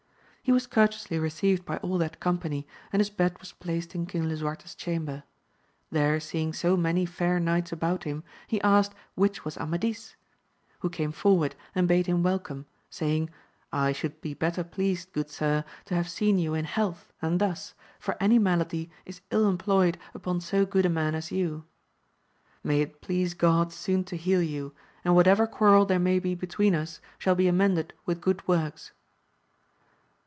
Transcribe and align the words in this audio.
He 0.43 0.51
was 0.51 0.65
courteously 0.67 1.17
received 1.19 1.65
by 1.65 1.77
all 1.77 1.97
that 1.99 2.19
company, 2.19 2.67
and 2.91 2.99
his 2.99 3.11
bed 3.11 3.37
was 3.39 3.53
placed 3.53 3.93
in 3.95 4.07
King 4.07 4.27
Lisuarte's 4.27 4.73
chamber. 4.73 5.23
There 5.91 6.19
seeing 6.19 6.51
so 6.51 6.75
many 6.75 7.05
fair 7.05 7.39
knights 7.39 7.71
about 7.71 8.03
him, 8.05 8.23
he 8.47 8.59
asked 8.61 8.93
which 9.13 9.45
was 9.45 9.55
Amadis? 9.57 10.15
who 10.79 10.89
came 10.89 11.11
forward 11.11 11.55
and 11.75 11.87
bade 11.87 12.07
him 12.07 12.23
welcome, 12.23 12.65
saying, 12.89 13.29
I 13.71 13.91
should 13.93 14.19
be 14.19 14.33
better 14.33 14.63
pleased, 14.63 15.13
good 15.13 15.29
sir, 15.29 15.63
to 15.85 15.95
have 15.95 16.09
seen 16.09 16.39
you 16.39 16.55
in 16.55 16.65
health 16.65 17.13
than 17.21 17.37
thus, 17.37 17.75
for 17.99 18.17
any 18.19 18.39
malady 18.39 18.89
is 19.05 19.21
ill 19.29 19.47
em 19.47 19.59
ployed 19.59 19.95
upon 20.13 20.41
so 20.41 20.65
good 20.65 20.87
a 20.87 20.89
man 20.89 21.13
as 21.13 21.31
you; 21.31 21.65
may 22.63 22.81
it 22.81 22.99
please 22.99 23.35
God 23.35 23.71
soon 23.71 24.03
to 24.05 24.17
heal 24.17 24.41
you, 24.41 24.73
and 25.05 25.15
whatever 25.15 25.45
quarrel 25.45 25.85
there 25.85 25.99
may 25.99 26.17
be 26.17 26.33
between 26.33 26.73
us, 26.73 26.99
shall 27.19 27.35
be 27.35 27.47
amended 27.47 27.93
with 28.07 28.19
good 28.19 28.45
works. 28.47 28.91